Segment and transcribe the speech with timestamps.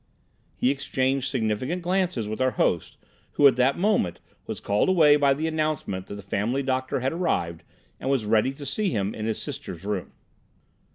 [0.55, 2.97] He exchanged significant glances with our host,
[3.33, 7.13] who, at that moment, was called away by the announcement that the family doctor had
[7.13, 7.61] arrived,
[7.99, 10.13] and was ready to see him in his sister's room.